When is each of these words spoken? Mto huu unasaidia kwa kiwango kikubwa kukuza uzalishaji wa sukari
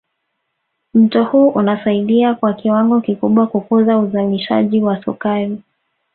Mto 0.93 1.23
huu 1.23 1.49
unasaidia 1.49 2.33
kwa 2.35 2.53
kiwango 2.53 3.01
kikubwa 3.01 3.47
kukuza 3.47 3.97
uzalishaji 3.97 4.79
wa 4.81 5.03
sukari 5.03 5.61